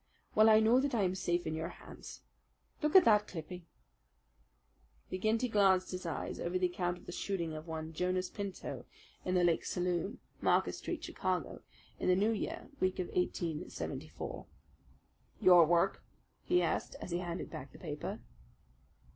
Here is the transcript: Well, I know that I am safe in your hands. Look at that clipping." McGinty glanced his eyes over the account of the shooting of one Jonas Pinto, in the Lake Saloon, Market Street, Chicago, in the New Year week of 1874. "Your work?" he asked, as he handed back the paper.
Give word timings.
Well, 0.33 0.49
I 0.49 0.59
know 0.59 0.79
that 0.81 0.95
I 0.95 1.03
am 1.03 1.13
safe 1.13 1.45
in 1.45 1.53
your 1.53 1.69
hands. 1.69 2.21
Look 2.81 2.95
at 2.95 3.05
that 3.05 3.27
clipping." 3.27 3.67
McGinty 5.11 5.47
glanced 5.47 5.91
his 5.91 6.07
eyes 6.07 6.39
over 6.39 6.57
the 6.57 6.65
account 6.65 6.97
of 6.97 7.05
the 7.05 7.11
shooting 7.11 7.53
of 7.53 7.67
one 7.67 7.93
Jonas 7.93 8.27
Pinto, 8.27 8.87
in 9.23 9.35
the 9.35 9.43
Lake 9.43 9.63
Saloon, 9.63 10.17
Market 10.41 10.73
Street, 10.73 11.03
Chicago, 11.03 11.61
in 11.99 12.07
the 12.09 12.15
New 12.15 12.31
Year 12.31 12.69
week 12.79 12.97
of 12.97 13.09
1874. 13.09 14.47
"Your 15.39 15.67
work?" 15.67 16.03
he 16.45 16.63
asked, 16.63 16.95
as 16.99 17.11
he 17.11 17.19
handed 17.19 17.51
back 17.51 17.71
the 17.71 17.77
paper. 17.77 18.21